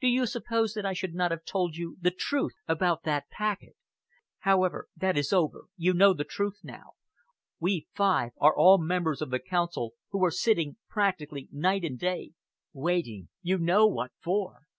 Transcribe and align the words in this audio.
Do 0.00 0.08
you 0.08 0.24
suppose 0.24 0.72
that 0.72 0.86
I 0.86 0.94
should 0.94 1.12
not 1.14 1.30
have 1.32 1.44
told 1.44 1.76
you 1.76 1.98
the 2.00 2.10
truth 2.10 2.54
about 2.66 3.02
that 3.02 3.28
packet? 3.28 3.76
However, 4.38 4.88
that 4.96 5.18
is 5.18 5.34
over. 5.34 5.66
You 5.76 5.92
know 5.92 6.14
the 6.14 6.24
truth 6.24 6.60
now. 6.62 6.92
We 7.60 7.86
five 7.92 8.32
are 8.40 8.56
all 8.56 8.78
members 8.78 9.20
of 9.20 9.28
the 9.28 9.38
Council 9.38 9.92
who 10.12 10.24
are 10.24 10.30
sitting 10.30 10.78
practically 10.88 11.50
night 11.52 11.84
and 11.84 11.98
day, 11.98 12.30
waiting 12.72 13.28
you 13.42 13.58
know 13.58 13.86
what 13.86 14.12
for. 14.18 14.62